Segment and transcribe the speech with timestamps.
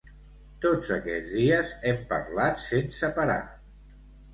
[0.65, 3.41] Tots aquests dies hem parlat sense parar.